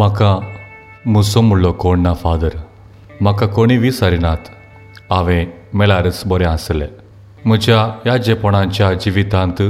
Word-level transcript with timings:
म्हाका 0.00 0.28
मुसो 1.12 1.40
म्हणलो 1.42 1.70
कोण 1.80 2.00
ना 2.02 2.12
फादर 2.20 2.54
म्हाका 3.20 3.46
कोणी 3.46 3.76
विसारिनात 3.78 4.48
हांवें 5.10 5.46
मेळारच 5.78 6.22
बरें 6.26 6.46
आसलें 6.46 6.86
म्हज्या 7.44 7.80
ह्या 8.04 8.16
जेपणाच्या 8.26 8.92
जिवितांत 9.04 9.62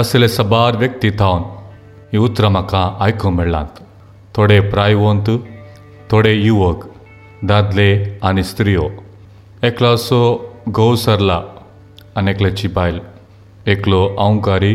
असले 0.00 0.28
सबार 0.28 0.76
व्यक्ती 0.76 1.10
थावन 1.18 1.42
हीं 2.12 2.20
उतरां 2.20 2.50
म्हाका 2.50 2.84
आयकूंक 3.04 3.36
मेळ्ळांत 3.36 3.82
थोडे 4.36 4.60
प्रायवंत 4.70 5.30
थोडे 6.10 6.34
युवक 6.34 6.86
दादले 7.50 7.90
आनी 8.22 8.44
स्त्रियो 8.52 8.88
एकलो 9.62 9.94
असो 9.94 10.22
घोव 10.68 10.94
सरला 11.06 11.42
आनी 12.16 12.30
एकल्याची 12.30 12.68
बायल 12.78 13.00
एकलो 13.74 14.06
अवंकारी 14.18 14.74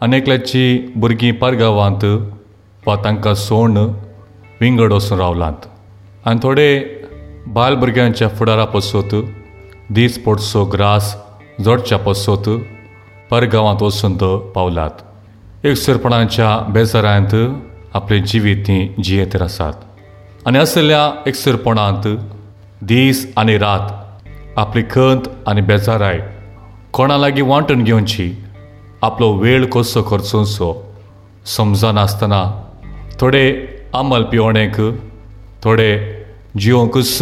आनी 0.00 0.16
एकल्याची 0.16 0.92
भुरगीं 0.96 1.34
परगांवांत 1.42 2.04
वा 2.86 2.94
तांकां 2.96 3.34
सोडून 3.34 3.76
विंगड 4.60 4.92
वचून 4.92 5.18
रावलांत. 5.18 5.66
आनी 6.26 6.38
थोडे 6.42 6.68
बाल 7.46 7.74
भुरग्यांच्या 7.74 8.28
फुडारा 8.28 8.64
पसोत 8.64 9.14
दीस 9.90 10.18
पडसो 10.24 10.64
ग्रास 10.64 11.14
जोडच्या 11.64 11.98
पसोत 11.98 12.48
परगांवांत 13.30 13.82
वचून 13.82 14.16
तो 14.20 14.36
पावलात. 14.54 14.90
एकसुरपणाच्या 15.64 16.56
बेजारांत 16.72 17.34
आपले 17.94 18.18
जिवीत 18.18 18.64
तीं 18.66 19.02
जियेत 19.02 19.42
आसात 19.42 19.72
आनी 20.46 20.58
असल्या 20.58 21.22
एकसुरपणांत 21.26 22.08
दीस 22.82 23.26
आनी 23.36 23.58
रात 23.58 23.90
आपली 24.58 24.82
खंत 24.90 25.28
आनी 25.46 25.60
बेजाराय 25.60 26.20
कोणा 26.92 27.18
लागीं 27.18 27.42
वांटून 27.42 27.84
घेवची 27.84 28.32
आपलो 29.02 29.32
वेळ 29.32 29.64
कसो 29.66 30.02
करचोसो 30.02 30.72
समजनासतना 31.46 32.61
थोडे 33.20 33.44
अमल 33.94 34.22
पिवणेक 34.30 34.76
थोडे 35.64 35.90
जिवोंकूच 36.60 37.18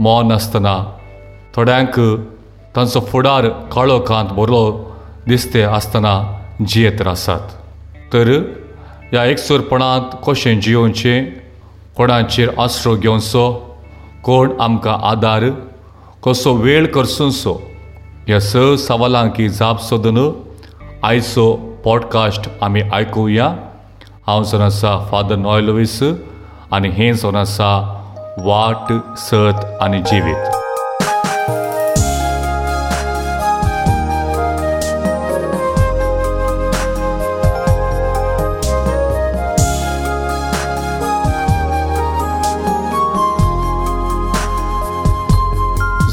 मोन 0.00 0.28
नासतना 0.28 0.74
थोड्यांक 1.56 1.98
तांचो 2.76 3.00
फुडार 3.10 3.48
काळो 3.74 3.98
कांत 4.08 4.32
बरो 4.36 4.62
दिसते 5.28 5.62
आसतना 5.62 6.14
जियेत 6.68 7.00
आसात 7.08 7.54
तर 8.12 8.28
ह्या 9.12 9.24
एकसुरपणांत 9.24 10.16
कशें 10.26 10.60
जियोवचें 10.60 11.24
कोणाचेर 11.96 12.48
आसरो 12.58 12.94
घेवचो 12.96 13.46
कोण 14.24 14.60
आमकां 14.60 14.96
आदार 15.10 15.48
कसो 16.24 16.52
वेळ 16.54 16.86
करचोसो 16.94 17.54
ह्या 18.26 18.40
स 18.40 18.56
सवालांकी 18.86 19.48
जाप 19.48 19.82
सोदून 19.82 20.18
आयचो 21.02 21.52
पॉडकास्ट 21.84 22.48
आमी 22.62 22.82
आयकुया। 22.92 23.48
हांव 24.28 24.42
जावन 24.44 24.62
आसा 24.62 24.90
फादर 25.10 25.36
नॉयलोवीस 25.36 26.02
आनी 26.72 26.88
हें 26.92 27.12
जावन 27.16 27.36
आसा 27.36 27.68
वाट 28.44 28.92
सत 29.18 29.64
आनी 29.82 30.00
जिवीत. 30.10 30.50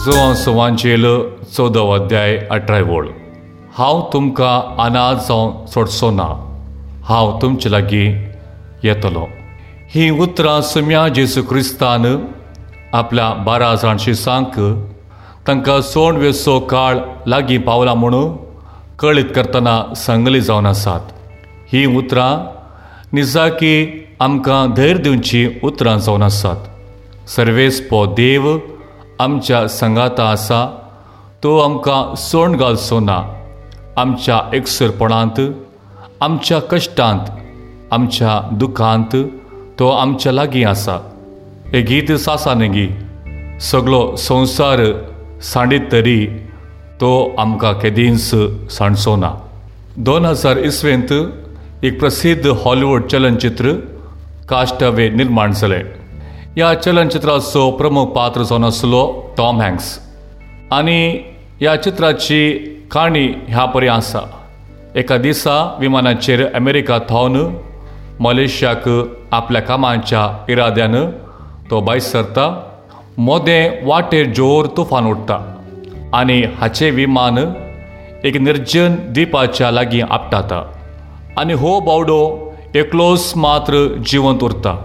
जो 0.05 0.19
हांव 0.19 0.33
संवांचेल 0.45 1.05
चवदो 1.57 1.89
अध्याय 1.91 2.37
अठराय 2.51 2.81
वळ 2.81 3.07
हांव 3.77 4.01
तुमकां 4.13 4.59
अनाज 4.85 5.27
जावन 5.27 5.65
सोडचो 5.73 6.11
ना 6.11 6.33
हांव 7.09 7.39
तुमचे 7.41 7.71
लागीं 7.71 8.11
येतलो. 8.83 9.25
हीं 9.93 10.11
उतरां 10.21 10.61
सुम्या 10.61 11.07
जेसू 11.07 11.41
क्रिस्तान 11.49 12.05
आपल्या 12.93 13.29
बारा 13.45 13.73
जाण 13.75 13.97
शिसांक 13.99 14.59
तांकां 15.47 15.81
सोण 15.81 16.15
वेसो 16.17 16.59
काळ 16.59 16.97
लागीं 17.27 17.59
पावला 17.61 17.93
म्हणून 17.93 18.35
कळीत 18.99 19.25
करतना 19.35 19.93
सांगली 19.95 20.41
जावन 20.41 20.65
आसात. 20.65 21.11
हीं 21.71 21.97
उतरां 21.97 22.33
निजाकी 23.13 23.75
आमकां 24.19 24.73
धैर्य 24.73 25.01
दिवची 25.03 25.47
उतरां 25.63 25.97
जावन 25.97 26.23
आसात. 26.23 26.57
सर्वेस्पो 27.27 28.05
देव 28.05 28.57
आमच्या 29.19 29.67
संगाता 29.67 30.29
आसा 30.29 30.65
तो 31.43 31.57
आमकां 31.59 32.15
सोंड 32.15 32.55
घालचो 32.57 32.99
ना 32.99 33.21
आमच्या 33.97 34.39
एकसुरपणांत 34.53 35.39
आमच्या 36.21 36.59
कश्टांत 36.59 37.19
आमच्या 37.91 38.39
दुखांत 38.51 39.15
तो 39.79 39.89
आमच्या 39.89 40.31
लागीं 40.31 40.65
आसा. 40.65 40.97
हे 41.73 41.81
गीत 41.81 42.11
सासा 42.11 42.53
गी 42.53 42.87
सगळो 43.61 44.15
संवसार 44.15 44.81
सांडीत 45.43 45.81
तरी 45.91 46.25
तो 47.01 47.35
आमकां 47.37 47.73
केदींच 47.73 48.29
सांडचो 48.71 49.15
ना 49.15 49.31
दोन 49.97 50.25
हजार 50.25 50.57
इसवेंत 50.57 51.13
एक 51.83 51.99
प्रसिद्ध 51.99 52.47
हॉलिवूड 52.63 53.03
चलनचित्र 53.11 53.71
काश्टवे 54.49 55.09
निर्माण 55.09 55.51
जालें 55.51 55.81
ह्या 56.55 56.73
चलनचित्राचो 56.81 57.69
प्रमुख 57.71 58.07
पात्र 58.07 58.43
जावन 58.43 58.63
आसलो 58.63 59.03
टॉम 59.37 59.61
हँक्स. 59.61 59.99
आनी 60.71 61.01
ह्या 61.59 61.75
चित्राची 61.83 62.49
काणी 62.91 63.27
ह्या 63.47 63.65
परी 63.65 63.87
आसा. 63.87 64.19
एका 64.99 65.15
दिसा 65.17 65.55
विमानाचेर 65.79 66.41
अमेरिका 66.55 66.97
थावन 67.09 67.35
मलेशियाक 68.23 68.87
आपल्या 69.37 69.61
कामाच्या 69.61 70.21
इराद्यान 70.49 70.95
तो 71.71 71.79
भायर 71.87 71.99
सरता 72.01 72.45
मोदें 73.17 73.85
वाटेर 73.87 74.25
जोर 74.37 74.65
तुफान 74.77 75.07
उडटा 75.07 75.37
आनी 76.19 76.41
हाचें 76.59 76.91
विमान 76.91 77.37
एक 78.27 78.37
निर्जन 78.37 78.95
द्विपाच्या 79.13 79.71
लागीं 79.71 80.03
आपटाता 80.09 80.63
आनी 81.39 81.53
हो 81.63 81.79
बावडो 81.87 82.21
एकलोच 82.75 83.31
मात्र 83.35 83.85
जिवंत 84.07 84.43
उरता 84.43 84.77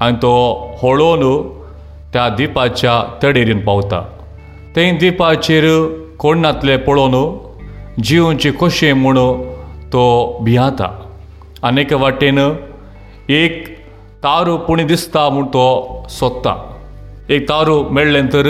आनी 0.00 0.16
तो 0.22 0.34
हळोवन 0.82 1.22
त्या 2.12 2.28
द्विपाच्या 2.28 3.02
तडेरीन 3.22 3.60
पावता. 3.64 4.00
ते 4.76 4.90
द्विपाचेर 4.90 5.64
कोणातले 6.18 6.76
पळोवन 6.76 7.14
जिवचे 7.98 8.50
कशें 8.60 8.92
म्हूण 8.92 9.18
तो 9.92 10.04
भियाता 10.44 10.88
आनी 11.64 11.84
वाटेन 11.94 12.38
एक 13.30 13.68
तारू 14.22 14.56
पुणी 14.66 14.84
दिसता 14.84 15.28
म्हूण 15.30 15.46
तो 15.46 15.66
सोदता. 16.10 16.52
एक 17.30 17.48
तारू 17.48 17.76
मेळ्ळें 17.90 18.26
तर 18.32 18.48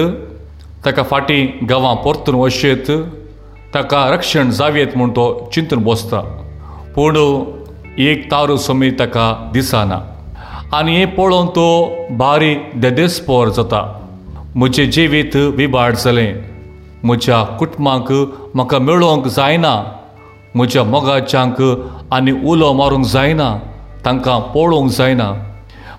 ताका 0.85 1.03
फाटीं 1.03 1.47
गांवां 1.71 1.95
परतून 1.97 2.35
वशेत 2.35 2.91
ताका 3.75 4.09
रक्षण 4.11 4.51
जावेत 4.51 4.97
म्हूण 4.97 5.11
तो 5.11 5.27
चिंतून 5.53 5.83
बसता. 5.85 6.21
पूण 6.97 7.17
एक 7.99 8.31
तारू 8.31 8.57
समीत 8.57 8.99
ताका 8.99 9.27
दिसना. 9.53 10.01
आनी 10.75 10.97
हें 10.97 11.15
पळोवन 11.15 11.47
तो 11.47 11.69
भारी 12.19 12.55
देदेस्पोर 12.83 13.49
जाता. 13.49 13.83
म्हजें 14.57 14.91
जिवीत 14.91 15.37
विबाड 15.57 15.95
जालें. 15.95 16.56
म्हज्या 17.05 17.43
कुटुंबाक 17.59 18.13
म्हाका 18.55 18.79
मेळोवंक 18.79 19.27
जायना 19.27 19.75
म्हज्या 20.55 20.83
मोगाच्यांक 20.85 21.61
आनी 22.13 22.33
उलो 22.51 22.73
मारूंक 22.73 23.05
जायना 23.07 23.49
तांकां 24.05 24.39
पळोवंक 24.55 24.91
जायना. 24.91 25.33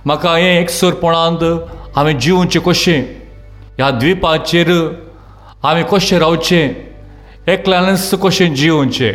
म्हाका 0.06 0.36
हें 0.38 0.60
एकसरपणांत 0.62 1.44
हांवें 1.96 2.18
जिवचें 2.20 2.60
कशें? 2.62 3.02
ह्या 3.78 3.90
द्विपाचेर 3.92 4.72
हांवें 5.64 5.84
कशें 5.92 6.18
रावचें? 6.20 6.70
एकल्यानच 7.48 8.14
कशें 8.24 8.54
जिवचें? 8.56 9.14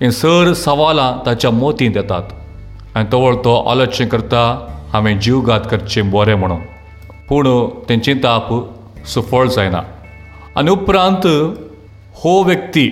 हें 0.00 0.10
सर 0.10 0.52
सवालां 0.56 1.12
ताच्या 1.26 1.50
मोतींत 1.50 1.96
येतात 1.96 2.96
आनी 2.96 3.12
तवळ 3.12 3.34
तो 3.44 3.54
आलोचन 3.70 4.08
करता 4.08 4.44
हांवें 4.92 5.18
जीवघात 5.20 5.60
करचें 5.70 6.10
बरें 6.10 6.34
म्हणून. 6.34 6.60
पूण 7.28 7.46
तें 7.88 8.00
चिंताप 8.00 8.48
सुफळ 9.06 9.46
जायना. 9.46 9.80
आनी 10.58 10.70
उपरांत 10.70 11.26
हो 12.22 12.32
व्यक्ती 12.44 12.88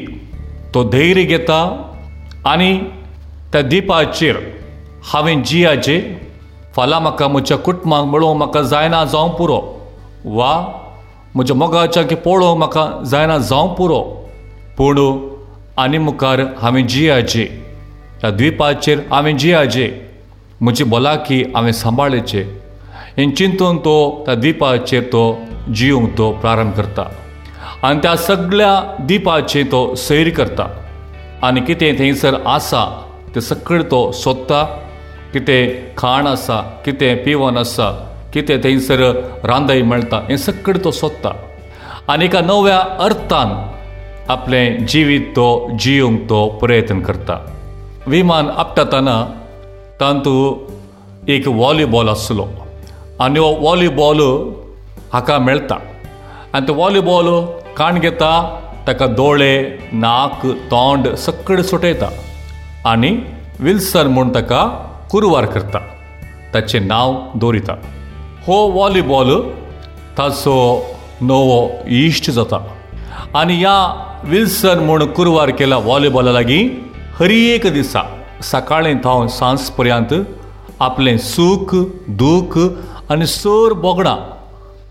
तो 0.75 0.83
धैर्य 0.91 1.23
घेता 1.25 1.59
आनी 2.51 2.73
त्या 3.53 3.61
दिपाचेर 3.63 4.37
हांवें 5.13 5.43
जियाचे 5.43 5.99
फाल्यां 6.77 7.01
म्हाका 7.03 7.29
म्हज्या 7.29 7.57
कुटुंबाक 7.67 8.05
मेळोवंक 8.13 8.39
म्हाका 8.39 8.63
जायना 8.71 9.05
जावं 9.13 9.35
पुरो 9.39 9.59
वा 10.37 10.53
म्हज्या 11.35 11.57
मोगाच्या 11.57 12.03
की 12.03 12.15
पळोवंक 12.25 12.59
म्हाका 12.59 12.87
जायना 13.11 13.39
जावं 13.39 13.75
पुरो. 13.75 14.01
पूण 14.79 14.99
आनी 15.83 15.99
मुखार 15.99 16.41
हांवें 16.63 16.87
जियाचे 16.87 17.45
ह्या 18.21 18.31
द्विपाचेर 18.31 19.01
हांवें 19.11 19.37
जियाचे 19.37 19.89
म्हजी 20.61 20.85
भलायकी 20.85 21.43
हांवें 21.55 21.73
सांबाळचे 21.73 22.43
हें 23.17 23.31
चिंतून 23.35 23.79
तो 23.85 23.97
त्या 24.27 24.35
दिपाचेर 24.35 25.03
तो 25.13 25.25
जिवंक 25.75 26.19
तो 26.19 26.33
प्रारंभ 26.41 26.75
करता. 26.77 27.11
आनी 27.85 27.99
त्या 28.03 28.15
सगळ्या 28.17 28.73
दिपाची 29.09 29.63
तो 29.73 29.95
सैर 29.97 30.29
करता. 30.37 30.67
आनी 31.43 31.61
कितें 31.61 31.99
थंयसर 31.99 32.35
आसा 32.47 32.85
तें 33.35 33.41
सगळें 33.41 33.83
तो 33.91 34.01
सोदता. 34.13 34.63
कितें 35.33 35.95
खाण 35.99 36.27
आसा 36.27 36.61
कितें 36.85 37.25
पिवण 37.25 37.57
आसा 37.57 37.91
कितें 38.35 38.59
थंयसर 38.65 39.01
रांदय 39.45 39.83
मेळटा 39.83 40.19
हें 40.29 40.37
सगळें 40.37 40.85
तो 40.85 40.91
सोदता. 40.91 41.33
आनी 42.09 42.25
एका 42.25 42.41
नव्या 42.41 42.79
अर्थान 43.05 43.49
आपलें 44.33 44.87
जिवीत 44.87 45.33
तो 45.37 45.47
जियोंक 45.81 46.19
तो 46.29 46.47
प्रयत्न 46.61 47.01
करता. 47.01 47.37
विमान 48.07 48.51
आपटातना 48.57 49.17
तातूंत 50.01 51.29
एक 51.31 51.49
वॉलीबॉल 51.49 52.09
आसलो 52.09 52.47
आनी 53.21 53.39
हो 53.39 53.49
वॉलीबॉल 53.61 54.21
हाका 55.13 55.39
मेळटा 55.39 55.77
आनी 56.55 56.67
तो 56.69 56.75
वॉलीबॉल 56.75 57.29
काण 57.77 57.99
घेता 57.99 58.33
ताका 58.87 59.07
दोळे 59.07 59.55
नाक 59.93 60.47
तोंड 60.71 61.09
सगळें 61.25 61.63
सुटयता 61.63 62.09
आनी 62.91 63.11
विल्सन 63.61 64.07
म्हूण 64.15 64.35
ताका 64.35 64.63
कुरवार 65.11 65.45
करता 65.55 65.79
ताचें 66.55 66.81
नांव 66.87 67.15
दवरिता 67.41 67.75
हो 68.47 68.57
वॉलीबॉल 68.77 69.31
ताचो 70.19 70.57
नवो 71.23 71.61
इश्ट 72.05 72.31
जाता 72.31 72.65
आनी 73.39 73.57
ह्या 73.59 73.77
विल्सन 74.31 74.79
म्हूण 74.87 75.05
कुरवार 75.17 75.51
केला 75.59 75.77
वॉलीबॉला 75.85 76.33
लागीं 76.33 76.69
हर 77.21 77.31
एक 77.31 77.67
दिसा 77.73 78.03
सकाळीं 78.51 78.95
थावन 79.05 79.27
सांज 79.39 79.71
पर्यंत 79.79 80.15
आपलें 80.81 81.17
सूख 81.19 81.75
दूख 82.23 82.59
आनी 83.13 83.27
सर 83.27 83.73
बोगडां 83.83 84.17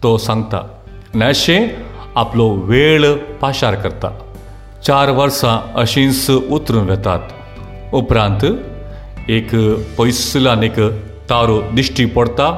तो 0.03 0.17
सांगता 0.27 0.57
आनी 1.15 1.25
अशें 1.25 1.88
आपलो 2.19 2.47
वेळ 2.69 3.03
पाशार 3.41 3.75
करता. 3.75 4.09
चार 4.85 5.09
वर्सां 5.11 5.57
अशींच 5.81 6.29
उतरून 6.29 6.89
वेतात. 6.89 7.19
उपरांत 7.93 8.45
एक 9.29 9.49
पयसुलान 9.97 10.63
एक 10.63 10.79
तारो 11.29 11.59
दिश्टी 11.75 12.05
पडटा 12.15 12.49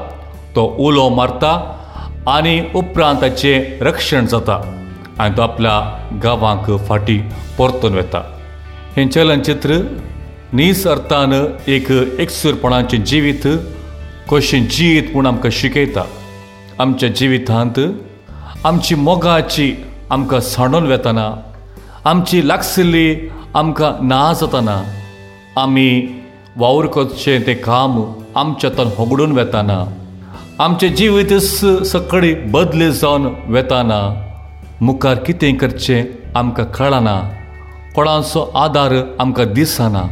तो 0.56 0.64
उलो 0.86 1.08
मारता 1.10 1.52
आनी 2.28 2.60
उपरांत 2.76 3.22
ताचें 3.22 3.86
रक्षण 3.86 4.26
जाता 4.26 4.56
आनी 5.20 5.38
तो 5.38 5.42
आपल्या 5.42 5.76
गांवांक 6.24 6.70
फाटीं 6.88 7.20
परतून 7.58 7.94
वेता. 7.94 8.22
हें 8.96 9.08
चलनचित्र 9.10 9.78
नीस 10.54 10.86
अर्थान 10.88 11.34
एक 11.68 11.92
एकसूरपणाचें 11.92 13.04
जिवीत 13.04 13.48
कशें 14.32 14.66
जीत 14.70 15.12
म्हूण 15.12 15.26
आमकां 15.26 15.52
शिकयता. 15.52 16.04
आमच्या 16.80 17.10
जिवितांत 17.10 17.80
आमची 18.64 18.96
मोगाची 18.96 19.74
आमकां 20.12 20.40
सांडून 20.40 20.88
वेतना 20.88 21.24
आमची 22.06 22.48
लागशिल्ली 22.48 23.30
आमकां 23.56 23.92
ना 24.08 24.22
जाताना 24.40 24.76
आमी 25.62 25.90
वावर 26.58 26.86
करचें 26.94 27.48
तें 27.48 27.56
काम 27.66 28.02
आमच्या 28.36 28.70
होगडून 28.98 29.32
वेताना 29.38 29.84
आमचें 30.64 30.96
जिवीत 30.96 31.34
सकळी 31.92 32.34
बदली 32.54 32.92
जावन 32.92 33.28
वेताना 33.54 34.00
मुखार 34.82 35.18
कितें 35.26 35.54
करचें 35.58 36.04
आमकां 36.36 36.66
कळना 36.78 37.20
कोणाचो 37.96 38.50
आदार 38.64 38.94
आमकां 39.20 39.54
दिसना 39.54 40.04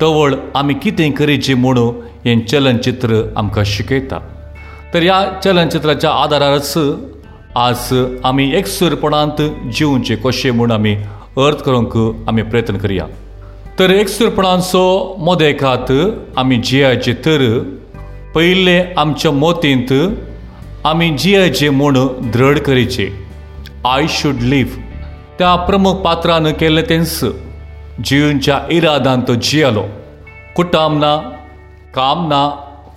तवळ 0.00 0.34
आमी 0.54 0.74
कितें 0.82 1.10
करीची 1.12 1.54
म्हूण 1.54 1.78
हें 2.24 2.46
चलनचित्र 2.46 3.22
आमकां 3.36 3.64
शिकयता. 3.66 4.18
तर 4.94 5.02
ह्या 5.02 5.24
चलनचित्राच्या 5.44 6.10
आदारारच 6.22 6.72
आज 7.56 7.92
आमी 8.24 8.44
एकसूरपणांत 8.56 9.40
जिवचे 9.76 10.14
कशें 10.24 10.50
म्हूण 10.50 10.70
आमी 10.72 10.94
अर्थ 11.36 11.62
करूंक 11.62 11.96
आमी 12.28 12.42
प्रयत्न 12.42 12.76
करया. 12.78 13.06
तर 13.78 13.90
एक 13.90 14.08
सुरपणांचो 14.08 15.16
मोदेकात 15.18 15.90
आमी 16.36 16.56
जियाचे 16.56 17.12
तर 17.26 17.42
पयले 18.34 18.78
आमच्या 18.96 19.30
मोतींत 19.30 19.92
आमी 20.84 21.08
जियाचे 21.18 21.68
म्हूण 21.70 21.98
दृढ 22.32 22.58
करीचे. 22.58 23.08
आय 23.84 24.06
शूड 24.08 24.40
लिव्ह 24.40 24.80
त्या 25.38 25.54
प्रमुख 25.68 26.00
पात्रान 26.04 26.52
केल्लें 26.52 26.84
तेंस 26.88 27.18
जिवच्या 28.04 28.60
इरादान 28.70 29.20
तो 29.28 29.34
जियालो. 29.34 29.82
कुटाम 30.56 30.96
ना 30.98 31.16
काम 31.94 32.26
ना 32.28 32.48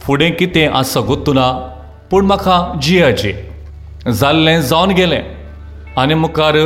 फुडें 0.01 0.31
कितें 0.31 0.67
आसा 0.67 1.01
ना 1.29 1.51
पूण 2.11 2.25
म्हाका 2.25 2.79
जियाचें. 2.83 3.44
जाल्लें 4.07 4.61
जावन 4.61 4.91
गेलें. 4.95 5.23
आनी 5.97 6.13
मुखार 6.13 6.57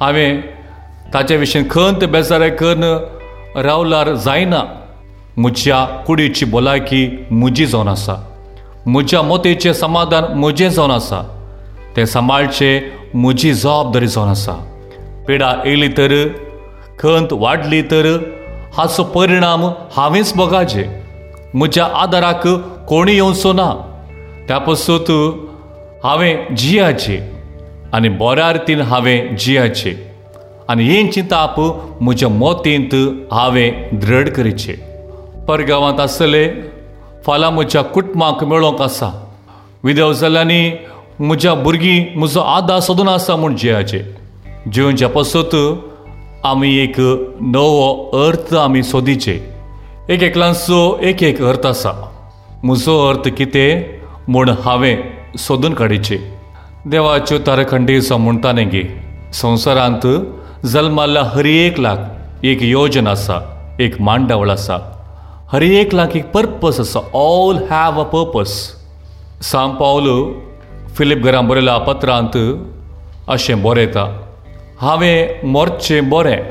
हांवें 0.00 0.40
ताचे 1.12 1.36
विशीं 1.36 1.62
खंत 1.70 2.04
बेजारे 2.08 2.48
करून 2.50 2.84
रावल्यार 3.64 4.14
जायना. 4.24 4.62
म्हज्या 5.36 5.84
कुडीची 6.06 6.44
भलायकी 6.44 7.26
म्हजी 7.30 7.66
जावन 7.66 7.88
आसा. 7.88 8.14
म्हज्या 8.86 9.22
मोतेचें 9.22 9.72
समाधान 9.72 10.24
म्हजें 10.38 10.68
जावन 10.68 10.90
आसा. 10.90 11.20
तें 11.96 12.04
सांबाळचें 12.04 12.80
म्हजी 13.14 13.52
जबाबदारी 13.54 14.06
जावन 14.08 14.28
आसा. 14.28 14.52
पिडा 15.28 15.50
येयली 15.64 15.88
तर 15.88 16.12
खंत 16.98 17.32
वाडली 17.32 17.82
तर 17.82 18.06
हाचो 18.76 19.04
परिणाम 19.04 19.66
हांवेंच 19.96 20.32
भोगाचें 20.36 20.84
म्हज्या 21.54 21.84
आदाराक 22.02 22.46
कोणी 22.88 23.14
येवचो 23.14 23.52
ना. 23.52 23.70
त्या 24.48 24.58
पसूत 24.58 25.10
हांवें 26.06 26.54
जियाचे 26.54 27.18
आनी 27.92 28.08
बऱ्या 28.08 28.52
रितीन 28.52 28.80
हांवें 28.80 29.36
जियाचे. 29.36 29.92
आनी 30.68 30.84
ही 30.84 31.08
चिंताप 31.12 31.60
म्हज्या 32.02 32.28
मोतींत 32.28 32.94
हांवें 33.32 33.88
दृढ 33.92 34.28
करीचे. 34.28 34.72
परगांवांत 35.48 36.00
आसतले 36.00 36.48
फाल्यां 37.26 37.52
म्हज्या 37.52 37.82
कुटुंबाक 37.82 38.44
मेळोंक 38.44 38.82
आसा. 38.82 39.08
विदेव 39.84 40.12
जाल्यांनी 40.12 40.70
म्हज्या 41.18 41.54
भुरगीं 41.54 42.18
म्हजो 42.18 42.40
आदार 42.40 42.80
सोदून 42.80 43.08
आसा 43.08 43.36
म्हूण 43.36 43.56
जियाचे. 43.56 44.02
जिवनच्या 44.72 45.08
पसत 45.08 45.56
आमी 46.44 46.76
एक 46.78 47.00
नवो 47.40 48.10
अर्थ 48.26 48.54
आमी 48.54 48.82
सोदीचे. 48.82 49.40
एक 50.08 50.22
एकल्यांचो 50.22 50.98
एक 51.02 51.22
एक 51.22 51.42
अर्थ 51.42 51.66
आसा. 51.66 51.92
म्हजो 52.62 53.08
अर्थ 53.08 53.28
कितें 53.28 53.82
म्हूण 54.28 54.48
हांवें 54.48 55.15
सोदून 55.38 55.74
काडीचे 55.74 56.16
देवाच्यो 56.90 57.38
तारखंडी 57.46 57.98
म्हणटा 58.18 58.52
गे 58.72 58.82
संवसारांत 59.34 60.06
जल्माला 60.66 61.22
हर 61.34 61.44
एक 61.44 61.80
लाख 61.80 62.44
एक 62.46 62.62
योजना 62.62 63.10
आसा 63.10 63.38
एक 63.80 64.00
मांडावळ 64.00 64.50
आसा 64.50 64.78
हर 65.52 65.62
एक 65.62 65.94
लाख 65.94 66.16
एक 66.16 66.30
पर्पस 66.32 66.80
आसा 66.80 67.00
ऑल 67.18 67.58
हॅव 67.70 68.00
अ 68.00 68.04
पर्पस 68.12 68.52
साम 69.50 69.74
पावलो 69.76 70.16
फिलीप 70.96 71.24
घरां 71.24 71.46
बरयल्या 71.48 71.76
पत्रांत 71.78 72.36
अशें 73.28 73.62
बरयता 73.62 74.04
हांवें 74.80 75.46
मोरचें 75.52 76.08
बरें 76.10 76.42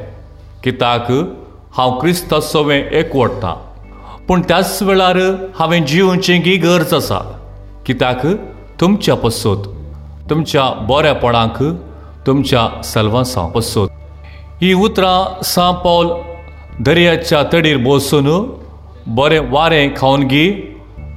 कित्याक 0.63 1.11
हांव 1.77 1.99
क्रिस्ताचोवें 1.99 2.77
एकवडटां 2.77 3.53
पूण 4.27 4.41
त्याच 4.47 4.81
वेळार 4.83 5.17
हांवें 5.59 5.85
जिवचें 5.85 6.39
गी 6.45 6.55
गरज 6.57 6.93
आसा 6.93 7.19
कित्याक 7.85 8.25
तुमच्या 8.81 9.15
पसोत 9.15 9.67
तुमच्या 10.29 10.63
बोऱ्यापणाक 10.87 11.61
तुमच्या 12.27 12.67
सलवासां 12.83 13.47
पसोत 13.49 13.89
ही 14.61 14.73
उतरां 14.73 15.43
सा 15.43 15.69
पावल 15.83 16.07
दर्याच्या 16.85 17.43
तडीर 17.53 17.77
बसून 17.85 18.27
बरें 19.15 19.39
वारें 19.51 19.89
खावन 19.97 20.23
गी 20.27 20.49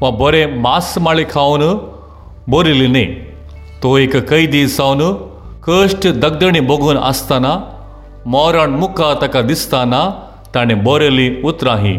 वा 0.01 0.11
बरें 0.21 0.47
मास 0.61 0.95
माळी 1.03 1.25
खावन 1.31 1.63
बरिल्ली 2.53 2.87
न्ही 2.87 3.05
तो 3.83 3.97
एक 3.99 4.17
कैदी 4.29 4.67
जावन 4.67 5.03
कश्ट 5.65 6.07
दगदणी 6.23 6.61
बघून 6.71 6.97
आसतना 6.97 7.59
मोरण 8.27 8.71
मुखार 8.79 9.15
ताका 9.23 9.41
दिसताना 9.43 10.09
ताणें 10.55 10.83
बरयलीं 10.85 11.43
उतरां 11.49 11.77
ही 11.79 11.99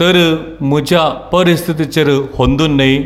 तर 0.00 0.16
म्हज्या 0.60 1.08
परिस्थितीचेर 1.32 2.08
होंदून 2.34 2.76
न्ही 2.76 2.98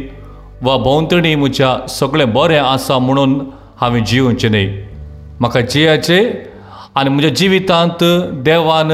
वा 0.62 0.76
भोंवतणी 0.76 1.35
म्हज्या 1.35 1.87
सगळें 1.88 2.33
बरें 2.33 2.59
आसा 2.59 2.99
म्हणून 2.99 3.40
हांवें 3.81 4.05
जिवचें 4.05 4.50
न्ही 4.50 4.67
म्हाका 5.40 5.61
जियाचें 5.61 6.31
आनी 6.95 7.11
म्हज्या 7.11 7.31
जिवितांत 7.31 8.05
देवान 8.45 8.90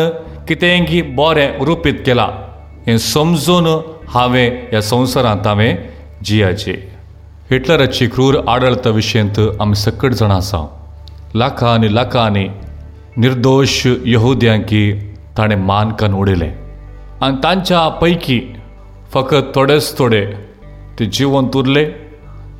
कितेंय 0.48 1.00
बरें 1.16 1.64
रुपीत 1.66 1.94
केलां. 2.06 2.28
हें 2.86 2.98
समजून 2.98 3.66
हांवें 4.14 4.68
ह्या 4.70 4.82
संवसारांत 4.82 5.46
हांवें 5.46 5.74
जियाचे. 6.24 6.72
हिटलराची 7.50 8.06
क्रूर 8.06 8.34
आडळता 8.48 8.90
विशयंत 8.90 9.40
आमी 9.60 9.74
सकट 9.74 10.12
जाणां 10.12 10.36
आसा. 10.36 10.66
लाखांनी 11.34 11.94
लाखांनी 11.94 12.46
निर्दोश 13.16 13.86
यहुद्यांकी 14.06 14.92
ताणें 15.38 15.56
मानकान 15.56 16.14
उडयलें. 16.14 16.52
आनी 17.20 17.36
तांच्या 17.42 17.88
पैकी 17.88 18.40
फकत 19.14 19.54
थोडेच 19.54 19.98
थोडे 19.98 20.26
जिवंत 21.04 21.56
उरले 21.56 21.84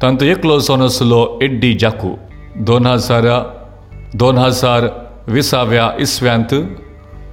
तांचो 0.03 0.25
एकलो 0.25 0.59
सोन 0.61 0.83
आसलो 0.83 1.39
एड्डी 1.43 1.75
जाकू. 1.75 2.15
दोन 2.57 2.87
हजार 2.87 3.25
दोन 4.15 4.39
हजार 4.39 4.87
विसाव्या 5.29 5.91
इसव्यांत 5.99 6.55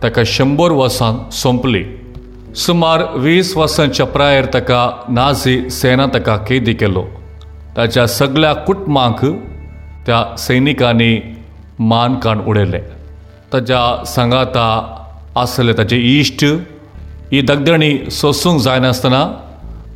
ताका 0.04 0.24
शंबर 0.26 0.72
वर्सां 0.72 1.30
सोंपली. 1.32 1.84
सुमार 2.56 3.04
वीस 3.16 3.58
वर्सांच्या 3.58 4.06
प्रायर 4.06 4.46
ताका 4.46 5.04
नाझी 5.10 5.70
सेना 5.70 6.06
ताका 6.06 6.38
कैदी 6.38 6.74
केलो. 6.74 7.06
ताच्या 7.78 8.08
सगळ्या 8.08 8.54
कुटुंबांक 8.54 9.26
त्या 10.06 10.36
सैनिकांनी 10.38 11.36
मान 11.80 12.16
काण 12.16 12.40
उडयले. 12.40 12.80
ताच्या 13.54 14.06
सांगाता 14.06 14.68
आसले 15.36 15.74
ताचे 15.74 15.98
इश्ट 15.98 16.46
ही 17.32 17.42
दगदणी 17.42 18.10
सोसूंक 18.12 18.62
जायनासतना 18.62 19.24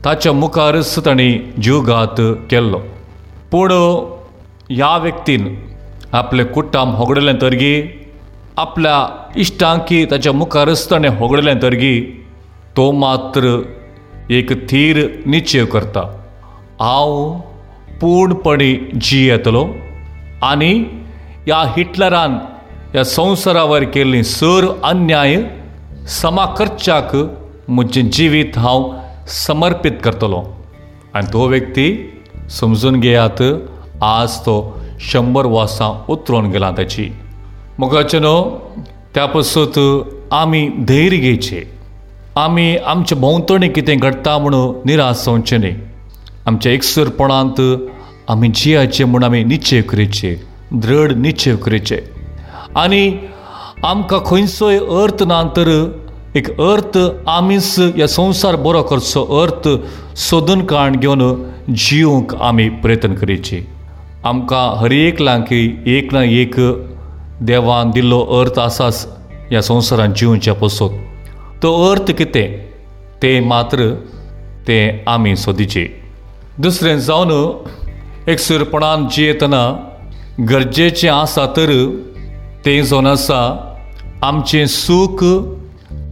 ताच्या 0.08 0.32
मुखारच 0.32 1.06
तांणी 1.06 1.32
जीवघात 1.62 2.20
केल्लो 2.50 2.78
पूण 3.52 3.72
ह्या 4.70 4.96
व्यक्तीन 4.98 5.48
आपले 6.16 6.44
कुट्टाम 6.44 6.92
होगडले 6.96 7.32
तरगी 7.42 7.82
आपल्या 8.58 8.96
इश्टांकी 9.42 10.04
ताच्या 10.12 10.32
मुखारच 10.34 10.90
ताणें 10.92 11.10
होगडले 11.20 11.54
तरगी 11.64 12.00
तो 12.78 12.90
मात्र 13.02 13.52
एक 14.38 14.52
थीर 14.70 15.00
निश्चय 15.26 15.66
करता 15.74 16.02
हांव 16.80 17.34
पूर्णपणी 18.02 18.74
जी 19.02 19.20
येतलो 19.28 19.66
आनी 20.52 20.74
ह्या 21.46 21.62
हिटलरान 21.78 22.38
ह्या 22.94 23.04
संवसारावर 23.06 23.84
केल्ली 23.96 24.24
सर 24.24 24.68
अन्याय 24.84 25.38
समा 26.22 26.46
करच्याक 26.58 27.16
म्हजें 27.68 28.10
जिवीत 28.10 28.58
हांव 28.58 28.90
समर्पीत 29.28 29.92
करतलो. 30.04 30.44
आनी 31.16 31.28
तो 31.34 31.48
व्यक्ती 31.48 31.88
समजून 32.60 33.00
घेयात 33.00 33.42
आज 34.04 34.38
तो 34.46 34.56
शंबर 35.12 35.46
वर्सां 35.46 35.92
उतरून 36.14 36.50
गेला 36.52 36.72
ताची 36.78 37.10
मुखाचे 37.80 38.20
न्हू 38.20 38.50
त्या 39.16 39.26
पासून 39.26 40.02
आमी 40.32 40.68
धैर्य 40.88 41.18
घेयचे 41.18 41.64
आमी 42.36 42.76
आमचे 42.78 43.16
भोंवतणी 43.16 43.68
कितें 43.70 43.98
घडटा 43.98 44.38
म्हणून 44.38 44.76
निराश 44.86 45.26
जावचे 45.26 45.58
न्ही 45.58 45.74
आमच्या 46.46 46.72
एकसरपणांत 46.72 47.62
आमी 48.30 48.48
जियाचे 48.56 49.04
म्हूण 49.04 49.24
आमी 49.24 49.44
निश्चय 49.44 49.82
करचे 49.82 50.36
दृढ 50.72 51.12
निश्चय 51.18 51.56
करचे 51.66 52.00
आनी 52.76 53.10
आमकां 53.84 54.20
खंयचोय 54.26 54.78
अर्थ 54.78 55.24
ना 55.24 55.42
तर 55.58 55.70
एक 56.36 56.50
अर्थ 56.62 56.98
आमीच 57.30 57.80
ह्या 57.96 58.08
संवसार 58.08 58.56
बरो 58.56 58.82
करचो 58.84 59.24
अर्थ 59.42 59.68
सोदून 60.18 60.66
काण 60.66 60.96
घेवन 60.96 61.22
जिवंक 61.70 62.36
आमी 62.36 62.68
प्रयत्न 62.84 63.14
करीचे. 63.16 63.60
आमकां 64.26 64.66
हर 64.80 64.92
एक 64.92 65.22
लांकी 65.22 65.62
एक 65.88 66.14
ना 66.14 66.24
एक 66.24 66.56
देवान 67.42 67.92
दिल्लो 67.92 68.20
अर्थ 68.40 68.60
आसाच 68.60 69.08
ह्या 69.50 69.62
संवसारांत 69.62 70.14
जिवच्या 70.14 70.54
पसून 70.54 70.98
तो 71.64 71.74
अर्थ 71.90 72.12
कितें? 72.12 72.48
तें 73.22 73.46
मात्र 73.48 73.90
तें 74.68 75.04
आमी 75.08 75.36
सोदिचे. 75.36 75.86
दुसरें 76.60 77.00
जावन 77.00 77.32
एक 78.30 78.40
सुरपणान 78.40 79.08
जियेतना 79.08 79.64
गरजेचें 80.50 81.10
आसा 81.10 81.46
तर 81.46 81.72
तें 82.66 82.84
जावन 82.86 83.08
आसा 83.08 83.40
आमचें 84.24 84.66
सूख 84.68 85.24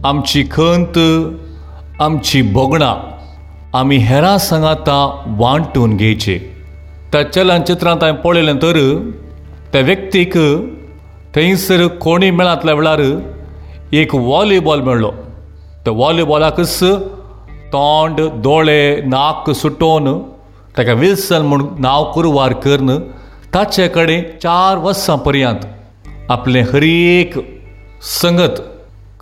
आमची 0.06 0.42
खंत 0.50 0.98
आमची 2.00 2.40
बोगणां 2.56 2.94
आमी 3.78 3.96
हेरां 4.08 4.36
सांगाता 4.38 4.98
वांटून 5.38 5.96
घेयचे 5.96 6.36
त्या 7.12 7.22
चलनचित्रांत 7.32 8.04
हांवें 8.04 8.20
पळयलें 8.22 8.56
तर 8.62 8.78
त्या 9.72 9.80
व्यक्तीक 9.80 10.36
थंयसर 11.34 11.86
कोणी 12.00 12.30
मेळांतल्या 12.30 12.74
वेळार 12.74 13.00
एक 14.00 14.14
वॉलीबॉल 14.14 14.80
मेळ्ळो 14.80 15.10
त्या 15.84 15.92
वॉलीबॉलाकच 15.96 16.78
तोंड 17.72 18.20
दोळे 18.44 19.00
नाक 19.06 19.50
सुटोवन 19.62 20.12
ताका 20.78 20.92
विल्सन 21.02 21.46
म्हूण 21.46 21.66
नांव 21.78 22.04
कुरवार 22.12 22.52
करन 22.64 22.96
ताचे 23.54 23.88
कडेन 23.88 24.22
चार 24.42 24.78
वर्सां 24.86 25.16
पर्यंत 25.26 25.66
आपलें 26.30 26.62
हर 26.72 26.82
एक 26.82 27.38
संगत 28.22 28.60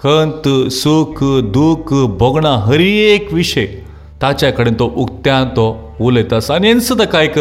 खंत 0.05 0.47
सूख 0.77 1.21
दूख 1.53 1.93
बोगणां 2.21 2.57
हर 2.65 2.81
एक 2.81 3.33
विशय 3.33 3.67
ताचे 4.23 4.51
कडेन 4.57 4.75
तो 4.81 4.87
उक्त्यान 5.03 5.49
तो 5.57 5.65
उलयता 6.07 6.37
आसा 6.37 6.55
आनी 6.55 6.73
ताका 6.99 7.21
एक 7.23 7.39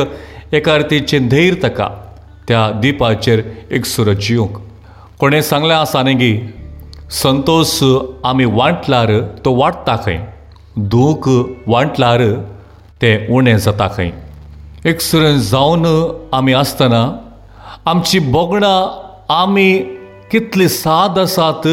एका 0.60 0.76
रितीचें 0.78 1.28
धैर्य 1.30 1.56
ताका 1.64 1.88
त्या 2.48 2.62
दिपाचेर 2.82 3.44
एक 3.78 3.86
सुर 3.86 4.12
जिवंक 4.28 4.58
कोणें 5.20 5.42
सांगलें 5.50 5.74
आसा 5.76 6.02
न्ही 6.04 6.16
की 6.22 6.32
संतोश 7.22 7.74
आमी 8.26 8.46
वांटल्यार 8.60 9.12
तो 9.46 9.54
वाडटा 9.56 9.96
खंय 10.06 10.20
दूख 10.94 11.28
वांटल्यार 11.74 12.22
तें 13.02 13.28
उणें 13.36 13.58
जाता 13.66 13.88
खंय 13.98 14.12
एक 14.90 15.02
सुरें 15.02 15.40
जावन 15.50 15.86
आमी 16.40 16.54
आसतना 16.62 17.04
आमची 17.92 18.20
बोगणां 18.38 18.78
आमी 19.42 19.68
कितली 20.32 20.68
साद 20.78 21.20
आसात 21.20 21.68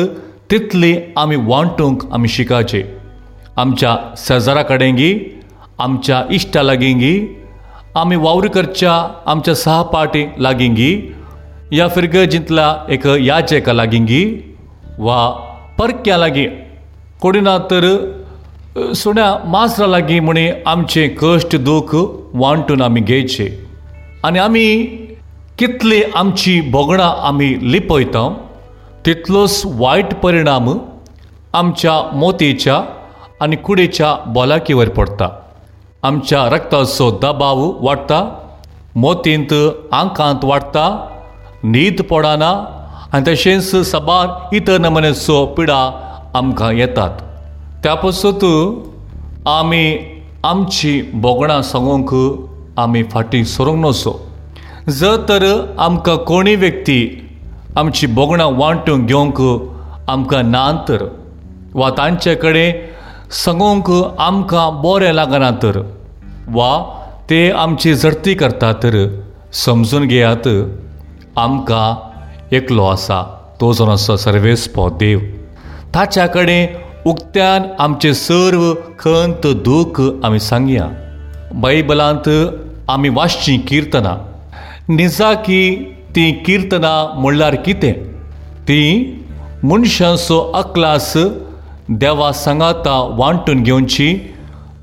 तितली 0.50 0.94
आमी 1.16 1.36
वांटूंक 1.36 2.02
आमी 2.12 2.28
शिकाचे. 2.28 2.82
आमच्या 3.56 3.96
शेजारा 4.16 4.62
कडेंगी 4.62 5.14
आमच्या 5.78 6.22
इश्टा 6.30 6.62
लागींगी 6.62 7.18
आमी 7.96 8.16
वावरीकरच्या 8.16 8.92
आमच्या 9.26 9.54
सहपाटी 9.54 10.24
लागींगी 10.38 10.94
या 11.72 11.88
फिरगजींतल्या 11.88 12.74
एक 12.92 13.06
याचेका 13.06 13.72
लागींगी 13.72 14.24
वा 14.98 15.28
परक्या 15.78 16.18
लागीं. 16.18 16.48
कोणी 17.20 17.40
ना 17.40 17.56
तर 17.70 17.86
सुण्या 18.96 19.34
मासरा 19.50 19.86
लागीं 19.86 20.20
म्हणे 20.20 20.50
आमचे 20.66 21.08
कश्ट 21.22 21.56
दूख 21.56 21.94
वांटून 22.34 22.82
आमी 22.82 23.00
घेयचे 23.00 23.48
आनी 24.24 24.38
आमी 24.38 24.66
कितली 25.58 26.02
आमची 26.14 26.60
बोगणां 26.60 27.10
आमी 27.28 27.56
लिपयता 27.72 28.28
तितलोच 29.06 29.62
वायट 29.64 30.14
परिणाम 30.14 30.68
आमच्या 31.52 31.92
मोतीच्या 32.16 32.80
आनी 33.40 33.56
कुडीच्या 33.56 34.14
बोलाकीवर 34.26 34.88
पडटा 34.88 35.28
आमच्या 36.02 36.48
रक्ताचो 36.50 37.10
दबाव 37.22 37.60
वाडटा 37.86 38.22
मोतींत 38.96 39.54
आंकांत 39.92 40.44
वाडटा 40.44 40.84
न्हीद 41.64 42.02
पडना 42.02 42.50
आनी 43.12 43.30
तशेंच 43.30 43.74
सबार 43.90 44.54
इतर 44.54 44.78
नमनेचो 44.78 45.44
पिडा 45.46 45.80
आमकां 46.34 46.72
येतात. 46.74 47.10
त्या 47.82 47.94
पसत 47.94 48.44
आमी 49.46 49.98
आमची 50.44 51.02
बोगणां 51.14 51.62
सांगूंक 51.62 52.14
आमी 52.78 53.02
फाटीं 53.02 53.44
सरूंक 53.44 53.86
नसो. 53.86 54.12
जर 54.88 55.16
तर 55.28 55.74
आमकां 55.78 56.16
कोणी 56.16 56.54
व्यक्ती 56.54 57.00
आमची 57.76 58.06
बोगणां 58.06 58.54
वांटून 58.54 59.06
घेवंक 59.06 59.42
आमकां 60.08 60.50
ना 60.50 60.72
तर 60.88 61.04
वा 61.74 61.90
तांचे 61.90 62.34
कडेन 62.34 62.72
सांगूंक 63.30 63.90
आमकां 64.18 64.82
बरें 64.82 65.12
लागना 65.12 65.50
तर. 65.50 65.82
वा 66.48 67.02
ते 67.30 67.50
आमची 67.50 67.94
जर्ती 67.94 68.34
करता 68.34 68.72
तर. 68.72 69.20
समजून 69.52 70.06
घेयात 70.06 70.48
आमकां 71.36 71.94
एकलो 72.56 72.86
आसा 72.86 73.22
तो 73.60 73.72
जावन 73.72 73.90
आसा 73.90 74.16
सर्वेस्पो 74.16 74.88
देव. 74.90 75.18
ताच्या 75.94 76.26
कडेन 76.26 76.66
उक्त्यान 77.06 77.62
आमचे 77.78 78.14
सर्व 78.14 78.74
खंत 78.98 79.46
दूख 79.46 80.24
आमी 80.24 80.40
सांगया. 80.40 80.86
बायबलांत 81.54 82.28
आमी 82.88 83.08
वाचची 83.08 83.56
किर्तनां. 83.56 84.16
निजा 84.96 85.34
की 85.34 85.94
ती 86.16 86.30
किर्तना 86.46 86.92
म्हणल्यार 87.18 87.54
कितें? 87.54 87.92
ती 88.68 88.80
मनशांचो 89.62 90.38
अक्लास 90.54 91.12
देवा 91.88 92.32
सांगाता 92.32 92.96
वांटून 93.18 93.62
घेवची 93.62 94.14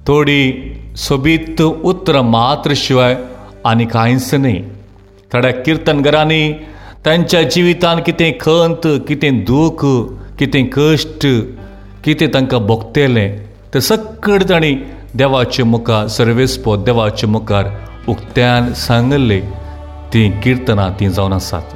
थोडी 0.08 0.42
सोबीत 0.98 1.62
उतर 1.62 2.22
मात्र 2.22 2.74
शिवाय 2.76 3.16
आनी 3.66 3.86
कांयच 3.86 4.34
न्ही. 4.34 4.62
थोड्या 5.34 5.52
किर्तनगरांनी 5.52 6.52
तांच्या 7.06 7.42
जिवितांत 7.42 8.02
कितें 8.06 8.32
खंत 8.42 8.88
कितें 9.08 9.44
दूख 9.48 9.86
कितें 10.40 10.66
कश्ट 10.74 11.26
कितें 12.04 12.28
तांकां 12.34 12.60
भोगतेलें 12.68 13.30
तें 13.74 13.80
सगळें 13.80 14.50
तांणी 14.50 14.74
देवाचे 15.18 15.64
मुखार 15.64 16.08
सर्वेस्पो 16.08 16.76
देवाचे 16.88 17.28
मुखार 17.28 17.66
उक्त्यान 18.10 18.74
सांगलें. 18.74 19.42
तीं 20.14 20.30
किर्तनां 20.44 20.90
तीं 21.00 21.10
जावन 21.10 21.34
आसात 21.34 21.74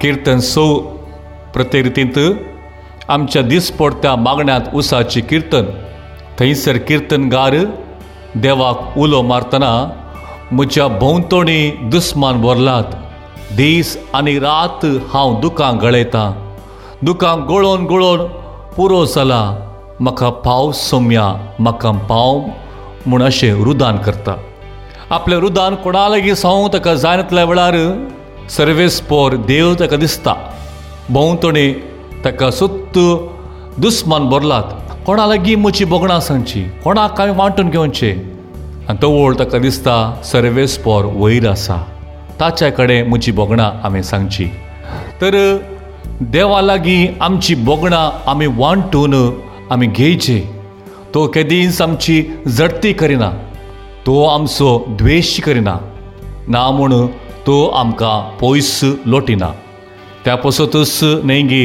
किर्तन 0.00 0.38
स 0.40 0.58
प्रत्येक 1.54 1.84
रितींत 1.84 2.18
आमच्या 3.08 3.42
दिसपडत्या 3.42 4.14
मागण्यांत 4.16 4.74
उसाची 4.74 5.20
किर्तन 5.30 5.70
थंयसर 6.38 6.76
किर्तनगार 6.88 7.54
देवाक 8.42 8.98
उलो 8.98 9.22
मारतना 9.22 9.72
म्हज्या 10.52 10.86
भोंवतणी 11.00 11.70
दुस्मान 11.92 12.40
भरलात 12.42 12.94
दीस 13.56 13.96
आनी 14.14 14.38
रात 14.38 14.86
हांव 15.12 15.40
दुकां 15.40 15.72
गळयतां 15.82 16.30
दुकां 17.06 17.36
गळोवन 17.48 17.84
गळोवन 17.86 18.26
पुरो 18.76 19.04
जाला। 19.04 19.42
म्हाका 20.00 20.28
पाव 20.44 20.70
सोम्या 20.72 21.26
म्हाका 21.58 21.90
पाव 22.08 22.38
म्हूण 23.06 23.22
अशें 23.22 23.64
रुदान 23.64 23.96
करता। 23.96 24.34
आपलें 25.12 25.36
रुदान 25.40 25.74
कोणा 25.84 26.08
लागीं 26.08 26.34
सावं 26.40 26.68
ताका 26.72 26.92
जायनातल्या 27.00 27.42
वेळार 27.44 27.74
सर्वेस 28.50 29.00
पोर 29.08 29.34
देव 29.48 29.74
ताका 29.80 29.96
दिसता. 29.96 30.34
भोंवतणी 31.12 31.72
ताका 32.24 32.50
सुत्त 32.50 32.96
दुस्मान 33.82 34.28
भरलात 34.28 34.72
कोणा 35.06 35.26
लागीं 35.26 35.56
म्हजी 35.56 35.84
बोगणां 35.92 36.18
सांगची. 36.20 36.62
कोणाक 36.84 37.20
हांवें 37.20 37.36
वांटून 37.36 37.70
घेवचे 37.70 38.10
आनी 38.88 39.02
तो 39.02 39.10
ओळ 39.18 39.34
ताका 39.38 39.58
दिसता 39.58 39.98
सर्वेस 40.32 40.78
पोर 40.84 41.04
वयर 41.20 41.48
आसा 41.50 41.76
ताच्या 42.40 42.72
कडेन 42.72 43.08
म्हजी 43.08 43.32
बोगणां 43.32 43.70
हांवें 43.82 44.02
सांगची. 44.02 44.48
तर 45.20 45.40
देवा 46.32 46.62
लागीं 46.62 47.06
आमची 47.20 47.54
बोगणां 47.68 48.08
आमी 48.30 48.46
वांटून 48.56 49.14
आमी 49.70 49.86
घेयचे 49.86 50.42
तो 51.14 51.26
केदीच 51.34 51.82
आमची 51.82 52.22
जडती 52.48 52.92
करिना. 52.92 53.30
तो 54.06 54.24
आमचो 54.26 54.70
द्वेश 54.88 55.40
करिना. 55.40 55.74
ना 56.48 56.70
म्हूण 56.70 57.06
तो 57.46 57.66
आमकां 57.80 58.16
पयस 58.40 58.80
लोटिना. 59.06 59.50
त्या 60.24 60.34
पसतूच 60.36 61.00
नेंगी 61.24 61.64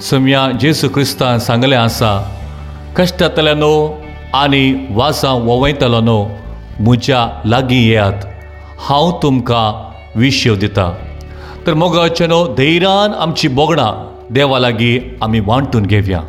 सम्या 0.00 0.42
जेसू 0.60 0.88
क्रिस्तान 0.88 1.38
सांगलें 1.38 1.76
आसा 1.76 2.12
कश्टांतल्यान 2.96 3.58
न्हू 3.58 3.88
आनी 4.34 4.64
वासां 4.90 5.34
ववयतलो 5.40 6.00
न्हू 6.00 6.20
म्हज्या 6.80 7.20
लागीं 7.46 7.82
येयात 7.88 8.20
हांव 8.78 9.10
तुमकां 9.22 9.66
विशय 10.20 10.54
दिता. 10.56 10.86
तर 11.66 11.74
मोगाचे 11.74 12.26
न्हू 12.26 12.46
धैर्यान 12.54 13.14
आमची 13.14 13.48
बोगणां 13.48 13.90
देवा 14.34 14.58
लागीं 14.58 15.00
आमी 15.22 15.40
वांटून 15.40 15.86
घेवया. 15.86 16.20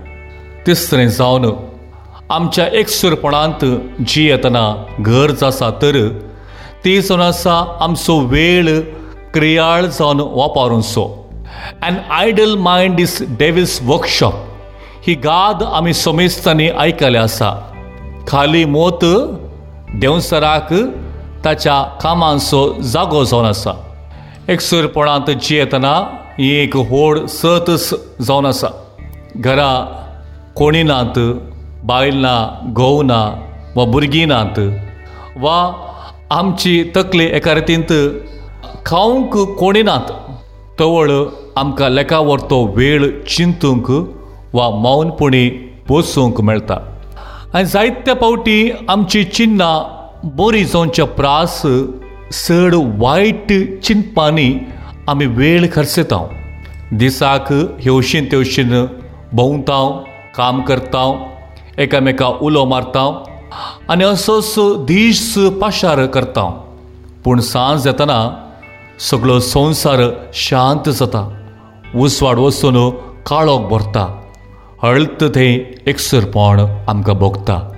तिसरें 0.65 1.07
जावन 1.07 1.45
आमच्या 2.31 2.67
एकसुरपणांत 2.73 3.65
जी 4.07 4.25
येतना 4.27 4.85
गरज 5.07 5.43
आसा 5.43 5.69
तर 5.81 5.97
ती 6.85 7.01
जावन 7.01 7.21
आसा 7.21 7.77
आमचो 7.79 8.19
वेळ 8.19 8.79
क्रियाळ 9.33 9.85
जावन 9.85 10.19
वापरूंचो. 10.19 11.03
And 11.81 11.97
idle 12.09 12.55
mind 12.55 12.99
is 12.99 13.17
devil's 13.39 13.79
workshop 13.83 14.33
ही 15.07 15.13
गाद 15.13 15.63
आमी 15.63 15.93
सोमेस्तांनी 15.93 16.69
आयकले 16.69 17.17
आसा. 17.17 17.53
खाली 18.27 18.65
मोत 18.65 19.05
देंवसराक 19.93 20.73
ताच्या 21.45 21.81
कामांचो 22.01 22.67
जागो 22.81 23.23
जावन 23.23 23.45
आसा. 23.45 23.71
एकसुरपणांत 24.49 25.29
जी 25.43 25.55
येतना 25.55 25.97
ही 26.39 26.55
एक 26.55 26.75
व्हड 26.75 27.25
सतस 27.25 27.93
जावन 28.21 28.45
आसा. 28.45 28.67
घरा 29.35 29.73
कोणी 30.55 30.83
नात 30.83 31.19
बायल 31.87 32.15
ना 32.21 32.33
घोव 32.73 33.01
ना 33.01 33.19
वा 33.75 33.83
भुरगीं 33.85 34.27
नात 34.27 34.59
वा 35.41 35.57
आमची 36.31 36.73
तकली 36.95 37.25
एका 37.37 37.53
रितींत 37.55 37.91
खावंक 38.85 39.37
कोणी 39.59 39.81
नात 39.83 40.11
तवळ 40.79 41.11
आमकां 41.55 41.89
लेका 41.91 42.19
व्हरतो 42.19 42.63
वेळ 42.75 43.09
चिंतूंक 43.27 43.91
वा 44.53 44.69
मौनपणी 44.69 45.49
बसूंक 45.89 46.41
मेळटा 46.41 46.77
आनी 47.53 47.65
जायत्या 47.65 48.15
पावटी 48.15 48.57
आमची 48.89 49.23
चिन्नां 49.23 49.75
बरी 50.37 50.63
जावचे 50.65 51.03
प्रास 51.19 51.61
चड 52.31 52.75
वायट 52.97 53.53
चिंतपांनी 53.83 54.49
आमी 55.07 55.25
वेळ 55.25 55.67
खर्चतांव. 55.73 56.25
दिसाक 56.91 57.53
हेवशीन 57.53 58.25
तेवशीन 58.31 58.85
भोंवता 59.33 59.79
काम 60.35 60.61
करता 60.61 61.05
एकामेका 61.79 62.27
उलो 62.27 62.65
मारता 62.65 63.23
आनी 63.89 64.03
असोच 64.03 64.55
दीस 64.59 65.37
पाशार 65.37 66.05
करता 66.05 66.61
पूण 67.23 67.39
सांज 67.39 67.87
येतना 67.87 68.49
सगळो 68.99 69.39
संवसार 69.39 69.99
शांत 70.33 70.89
जाता. 70.89 71.29
उसवाड 71.95 72.39
वचून 72.39 72.89
काळोख 73.27 73.59
भरता. 73.59 74.21
हळत 74.83 75.23
थंय 75.35 75.53
एकसरपण 75.87 76.59
आमकां 76.87 77.15
भोगता. 77.15 77.71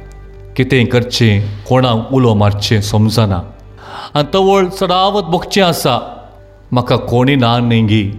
कितें 0.55 0.85
करचें 0.85 1.63
कोणाक 1.69 2.13
उलो 2.13 2.33
मारचें 2.33 2.81
समजना. 2.81 3.41
आनी 4.13 4.27
तवळ 4.33 4.65
चडावत 4.65 5.23
भोगचें 5.23 5.63
आसा. 5.63 5.99
म्हाका 6.71 6.95
कोणी 6.95 7.35
ना 7.35 7.59
नेंगी. 7.59 8.11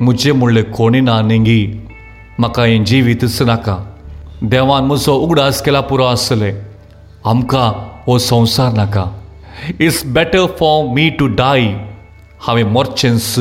म्हजें 0.00 0.32
म्हणलें 0.32 0.64
कोणी 0.64 1.00
ना 1.00 1.22
नेंगी. 1.22 1.88
म्हाका 2.38 2.64
हें 2.64 2.84
जिवीतच 2.84 3.42
नाका. 3.42 3.89
देवान 4.42 4.84
म्हजो 4.84 5.14
उगडास 5.20 5.60
केला 5.62 5.80
पुरो 5.88 6.04
आसतलें 6.04 6.52
आमकां 7.28 7.68
हो 8.06 8.18
संवसार 8.18 8.72
नाका. 8.72 9.04
It's 9.80 10.04
better 10.16 10.46
for 10.58 10.84
me 10.94 11.08
to 11.18 11.26
die 11.36 11.62
हांवें 12.46 12.64
मोरचेंस 12.72 13.34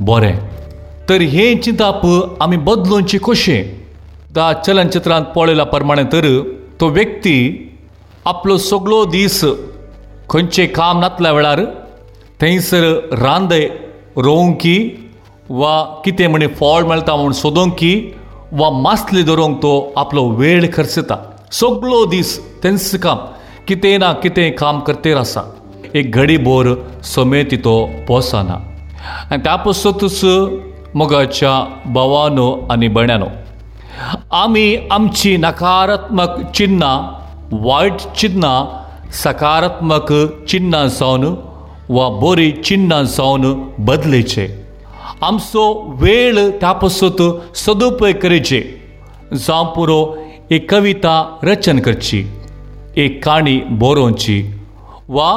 बरें. 0.00 0.36
तर 1.08 1.22
हें 1.32 1.60
चिंताप 1.62 2.02
आमी 2.42 2.56
बदलूंची 2.66 3.18
कशें 3.24 3.62
दा 4.34 4.52
चलनचित्रांत 4.66 5.24
पळयल्या 5.36 5.64
प्रमाणें 5.72 6.04
तर 6.12 6.26
तो 6.80 6.88
व्यक्ती 6.90 7.38
आपलो 8.26 8.56
सगळो 8.58 9.04
दीस 9.10 9.40
खंयचें 10.30 10.66
काम 10.76 11.00
नातल्या 11.00 11.32
वेळार 11.32 11.64
थंयसर 12.40 12.84
रांदय 13.22 13.66
रोवंकी 14.16 14.76
वा 15.48 15.82
कितें 16.04 16.26
म्हणे 16.26 16.46
फळ 16.60 16.84
मेळटा 16.88 17.16
म्हूण 17.16 17.32
सोदोंकी 17.32 17.94
वा 18.54 18.68
मासली 18.70 19.22
धरूंक 19.22 19.56
तो 19.62 19.70
आपलो 19.96 20.22
वेळ 20.38 20.66
खर्चता. 20.74 21.16
सगळो 21.52 22.04
दीस 22.06 22.30
तेंच 22.62 22.94
काम 23.02 23.18
कितें 23.68 23.98
ना 23.98 24.12
कितें 24.22 24.50
काम 24.56 24.78
करतेर 24.86 25.16
आसा 25.16 25.42
एक 25.94 26.14
घडी 26.14 26.36
भोर 26.46 26.66
समेत 27.04 27.54
तो 27.64 27.74
पोसना. 28.08 28.56
आनी 29.30 29.42
त्या 29.44 29.56
पसतूच 29.64 30.20
मोगाच्या 30.94 31.52
भावानो 31.94 32.48
आनी 32.70 32.88
भयण्यानो 32.88 33.28
आमी 34.42 34.66
आमची 34.92 35.36
नकारात्मक 35.36 36.40
चिन्नां 36.54 36.96
वायट 37.66 37.98
चिन्नां 38.16 38.56
सकारात्मक 39.22 40.12
चिन्नां 40.48 40.86
जावन 40.88 41.24
वा 41.88 42.08
बरी 42.22 42.50
चिन्नां 42.66 43.04
जावन 43.06 43.42
बदलेचे. 43.86 44.46
आमचो 45.22 45.64
वेळ 46.00 46.38
त्या 46.60 46.88
सदुपयोग 46.88 48.16
करचे. 48.22 48.60
जावं 49.34 49.72
पुरो 49.74 50.00
एक 50.50 50.70
कविता 50.70 51.14
रचन 51.42 51.78
करची 51.80 52.24
एक 52.96 53.24
काणी 53.24 53.58
बरोवची 53.80 54.42
वा 55.08 55.30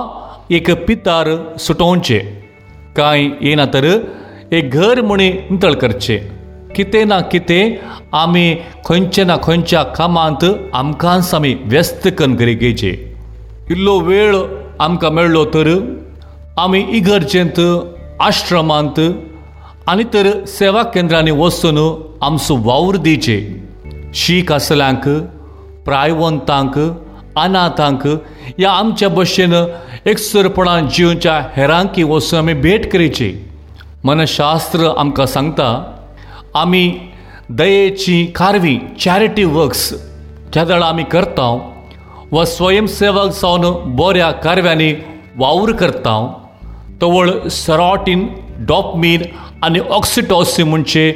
एक 0.56 0.70
पितार 0.88 1.28
सुटोवचे 1.60 2.20
कांय 2.98 3.24
येना 3.42 3.66
तर 3.74 3.86
एक 4.52 4.72
घर 4.72 5.02
म्हणी 5.02 5.30
नितळ 5.50 5.74
करचें. 5.82 6.18
कितें 6.76 7.08
ना 7.08 7.20
कितें 7.32 7.64
आमी 8.18 8.56
खंयच्या 8.86 9.26
ना 9.26 9.38
खंयच्या 9.44 9.84
कामांत 9.98 10.44
आमकांच 10.74 11.34
आमी 11.34 11.54
व्यस्त 11.64 12.08
करून 12.18 12.34
गरजेचे 12.40 12.92
इल्लो 13.72 13.98
वेळ 14.00 14.36
आमकां 14.80 15.12
मेळ्ळो 15.12 15.46
तर 15.54 15.70
आमी 16.58 16.86
इगर्जेंत 16.90 17.60
आश्रमांत 18.20 19.00
आनी 19.88 20.04
तर 20.04 20.28
सेवा 20.46 20.82
केंद्रांनी 20.84 21.32
वसून 21.32 21.78
आमचो 22.22 22.56
वावर 22.64 22.96
दिवचे 22.96 24.44
असल्यांक 24.52 25.08
प्रायवंतांक 25.86 26.80
अनाथांक 27.36 28.08
ह्या 28.08 28.72
आमच्या 28.72 29.10
भशेन 29.10 29.54
एकसरपणान 30.06 30.88
जिवच्या 30.88 31.40
हेरांकी 31.58 32.04
वचून 32.04 32.40
आमी 32.40 32.54
भेट 32.54 32.92
करची. 32.92 33.34
मनशास्त्र 34.04 34.92
आमकां 34.98 35.26
सांगता 35.26 35.70
आमी 36.56 37.00
दयेची 37.50 38.26
कारवी 38.36 38.78
चॅरिटी 39.02 39.44
वर्क्स 39.44 39.92
केदळ 40.54 40.84
आमी 40.84 41.04
करता 41.04 41.48
वा 42.32 42.46
स्वयंसेवक 42.46 43.32
जावन 43.32 43.96
बऱ्या 43.96 44.32
कारव्यांनी 44.32 44.94
वावर 45.38 45.72
करता 45.72 46.16
तवळ 47.02 47.48
सरोटीन 47.48 48.28
डॉपमीन 48.60 49.22
आनी 49.64 49.80
ऑक्सिटॉसिन 49.90 50.68
म्हणचे 50.68 51.10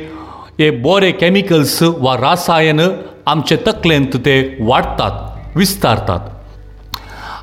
हे 0.60 0.70
बरे 0.82 1.12
कॅमिकल्स 1.12 1.82
वा 1.84 2.16
रासायन 2.18 2.80
आमचे 3.26 3.56
तकलेंत 3.68 4.16
ते 4.26 4.36
वाडटात 4.60 5.58
विस्तारतात. 5.58 6.20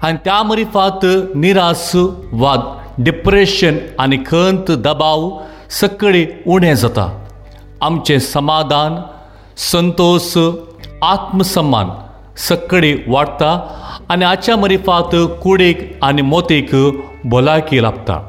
आनी 0.03 0.17
त्या 0.25 0.43
मरिफात 0.43 1.05
निरास 1.35 1.91
वा 2.33 2.55
डिप्रेशन 2.99 3.77
आनी 3.99 4.17
खंत 4.27 4.71
दबाव 4.71 5.29
सकळी 5.71 6.25
उणें 6.47 6.75
जाता. 6.75 7.09
आमचें 7.81 8.19
समाधान 8.19 8.97
संतोश 9.71 10.37
आत्मसम्मान 11.03 11.91
सकळी 12.49 12.95
वाडटा 13.09 13.57
आनी 14.09 14.25
हाच्या 14.25 14.57
मरिफात 14.57 15.15
कुडीक 15.43 15.91
आनी 16.03 16.23
मोतीक 16.23 16.75
भलायकी 17.25 17.83
लाभता. 17.83 18.21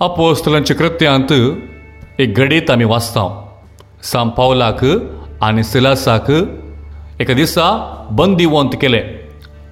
अपोस्तलांच्या 0.00 0.76
कृत्यांत 0.76 1.32
एक 2.20 2.34
घडीत 2.38 2.70
आमी 2.70 2.84
साम 4.02 4.28
पावलाक 4.34 4.82
आनी 5.42 5.62
सिलासाक 5.62 6.30
एका 7.20 7.34
दिसा 7.34 7.64
बंदिवंत 8.18 8.74
केले. 8.80 9.00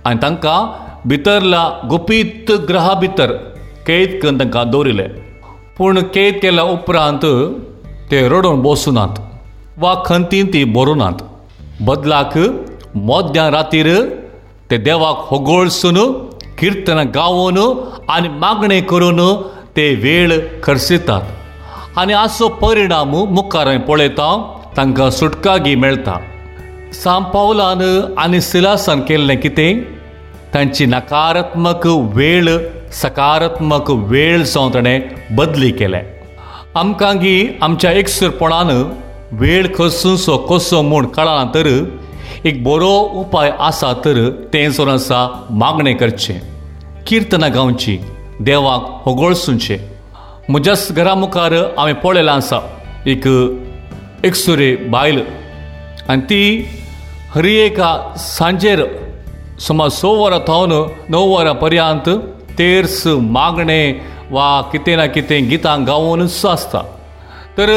आनी 0.07 0.18
तांकां 0.22 0.57
भितरला 1.09 1.61
गुपीत 1.90 2.50
ग्रहा 2.68 2.94
भितर 3.00 3.33
कैद 3.87 4.18
करून 4.22 4.38
तांकां 4.40 4.64
दवरिले 4.70 5.07
पूण 5.76 6.00
कैद 6.14 6.38
केल्या 6.42 6.64
उपरांत 6.76 7.26
ते 8.11 8.22
रडून 8.28 8.62
बसूनात. 8.62 9.20
वा 9.78 9.92
खंतीन 10.07 10.46
ती 10.52 10.64
बरोनात. 10.76 11.22
बदलाक 11.81 12.35
मोद्या 13.09 13.50
रातीर 13.50 13.88
ते 14.70 14.76
देवाक 14.88 15.18
होगोळसून 15.28 15.98
किर्तनां 16.59 17.07
गावून 17.14 17.59
आनी 18.16 18.28
मागणे 18.42 18.81
करून 18.90 19.20
ते 19.76 19.87
वेळ 20.02 20.38
खर्चितात 20.64 21.22
आनी 21.98 22.12
असो 22.12 22.48
परिणाम 22.48 23.11
मुखार 23.35 23.66
हांवें 23.66 23.81
पळयता 23.87 24.28
तांकां 24.76 25.09
सुटकागी 25.11 25.74
मेळटा 25.76 26.14
साम 27.02 27.24
पावलान 27.33 27.83
आनी 28.18 28.40
सिलासान 28.40 29.00
केल्लें 29.09 29.37
कितें? 29.40 29.83
तांची 30.55 30.87
नकारात्मक 30.87 31.87
वेळ 32.14 32.48
सकारात्मक 33.02 33.90
वेळ 33.90 34.42
जावन 34.42 34.74
ताणें 34.74 35.00
बदली 35.37 35.70
केले. 35.70 36.00
आमकांगी 36.74 37.59
आमच्या 37.62 37.92
एकसुरपणान 37.92 38.70
वेळ 39.40 39.66
खसूसो 39.76 40.37
कसो 40.48 40.83
म्हूण 40.83 41.07
कळना 41.07 41.44
तर 41.55 41.68
एक 42.44 42.64
बरो 42.64 42.96
उपाय 43.20 43.52
आसा 43.68 43.92
तर 44.05 44.28
तें 44.52 44.68
जर 44.70 44.88
आसा 44.88 45.26
मागणें 45.50 45.96
करचें. 45.96 46.40
किर्तनां 47.07 47.55
गावची 47.55 47.98
देवाक 48.40 48.90
होगोळसूंचें 49.05 49.91
म्हज्या 50.48 50.74
घरा 50.94 51.14
मुखार 51.14 51.52
हांवें 51.78 51.94
पळयलां 51.94 52.37
आसा 52.37 52.59
एक 53.07 53.26
एकसुरे 54.24 54.74
बायल। 54.90 55.20
आनी 56.11 56.20
ती 56.31 56.42
हरी 57.35 57.55
एका 57.57 57.90
सांजेर 58.18 58.85
सुमार 59.66 59.88
स 59.88 60.05
वरां 60.05 60.38
थावन 60.48 60.72
णव 61.11 61.24
वरां 61.35 61.55
पर्यांत 61.62 62.09
तेर्स 62.59 63.07
मागणें 63.07 64.00
वा 64.31 64.48
कितें 64.72 64.96
ना 64.96 65.07
कितें 65.14 65.48
गितां 65.50 65.78
गावनच 65.87 66.44
आसता 66.46 66.83
तर 67.57 67.70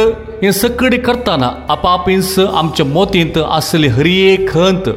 हें 0.44 0.52
सगळें 0.52 1.00
करतना 1.06 1.52
आपापीस 1.70 2.38
आमच्या 2.40 2.86
मोतींत 2.86 3.38
आसली 3.38 3.88
हरये 3.98 4.36
खंत 4.50 4.90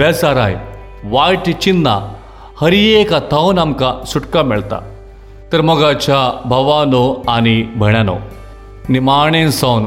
बेजाराय 0.00 0.54
वायट 1.12 1.50
चिन्नां 1.62 2.00
हरी 2.60 2.84
थावन 3.30 3.58
आमकां 3.58 3.94
सुटका 4.12 4.42
मेळटा 4.42 4.80
तर 5.52 5.60
मोगाच्या 5.60 6.48
भावानो 6.48 7.24
आनी 7.28 7.62
भयणानो 7.76 8.14
निमाणें 8.88 9.50
सावन 9.50 9.86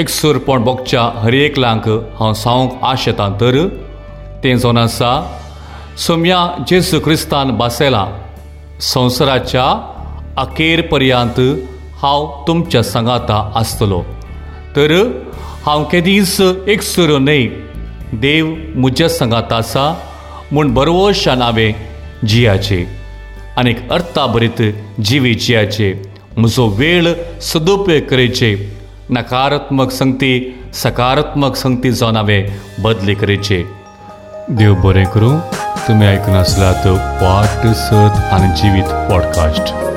एक 0.00 0.08
सुरपण 0.08 0.62
बोगच्या 0.64 1.02
हर 1.22 1.32
एकल्यांक 1.34 1.88
हांव 1.88 2.32
सांगूंक 2.32 2.84
आश 2.84 3.08
येता 3.08 3.28
तर 3.40 3.66
तें 4.44 4.56
जावन 4.56 4.78
आसा 4.78 5.12
सोम्या 6.06 6.38
जेसू 6.68 7.00
क्रिस्तान 7.00 7.50
बासयलां 7.56 8.06
संवसाराच्या 8.80 9.64
अखेर 10.36 10.80
पर्यांत 10.80 11.40
हांव 12.02 12.26
तुमच्या 12.46 12.82
सांगाता 12.82 13.50
आसतलो. 13.54 14.02
तर 14.76 14.92
हांव 15.66 15.84
केदीस 15.84 16.40
एक 16.66 16.82
सुरो 16.82 17.18
न्हय 17.18 17.46
देव 18.12 18.54
म्हज्या 18.74 19.08
सांगात 19.08 19.52
आसा 19.52 19.92
म्हूण 20.52 20.72
बरोवशा 20.74 21.34
हांवें 21.34 21.72
जियाचे. 22.26 22.99
आनीक 23.60 23.92
अर्थाभरित 23.92 24.50
भरीत 24.50 25.02
जिवी 25.04 25.34
जियाचे 25.34 26.02
म्हजो 26.36 26.66
वेळ 26.68 27.12
सदुपयोग 27.40 28.02
करचे 28.02 28.72
नकारात्मक 29.10 29.90
संगती 29.90 30.60
सकारात्मक 30.74 31.56
संगती 31.56 31.92
जावन 31.92 32.16
हांवें 32.16 32.46
बदली 32.82 33.14
करचे. 33.14 33.64
देव 34.48 34.74
बरें 34.74 35.06
करूं 35.06 35.38
तुमी 35.88 36.06
आयकून 36.06 36.34
आसल्यात 36.34 36.86
वाट 37.22 37.66
सत 37.76 38.32
आनी 38.32 38.48
जिवीत 38.62 39.10
पॉडकास्ट 39.10 39.89